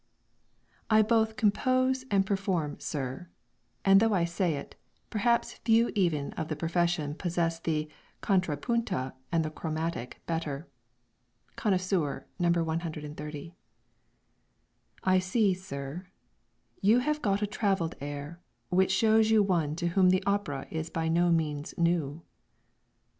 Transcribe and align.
"I 0.89 1.03
both 1.03 1.35
compose 1.35 2.05
and 2.09 2.25
perform 2.25 2.79
Sir: 2.79 3.29
and 3.85 3.99
though 3.99 4.15
I 4.15 4.25
say 4.25 4.55
it, 4.55 4.73
perhaps 5.11 5.59
few 5.59 5.91
even 5.93 6.33
of 6.33 6.47
the 6.47 6.55
profession 6.55 7.13
possess 7.13 7.59
the 7.59 7.87
contra 8.19 8.57
punto 8.57 9.11
and 9.31 9.45
the 9.45 9.51
chromatic 9.51 10.19
better." 10.25 10.67
CONNOISSEUR. 11.55 12.25
No. 12.39 12.49
130. 12.63 13.53
"I 15.03 15.19
see, 15.19 15.53
Sir 15.53 16.07
you 16.81 16.97
Have 16.97 17.21
got 17.21 17.43
a 17.43 17.45
travell'd 17.45 17.93
air, 18.01 18.39
which 18.69 18.89
shows 18.91 19.29
you 19.29 19.43
one 19.43 19.75
To 19.75 19.89
whom 19.89 20.09
the 20.09 20.23
opera 20.25 20.65
is 20.71 20.89
by 20.89 21.09
no 21.09 21.29
means 21.29 21.75
new." 21.77 21.85
BYRON. 21.93 21.93
PHYSIOLOGY 21.93 22.01
OF 22.01 22.09
THE 22.09 22.09
OPERA. 22.23 22.25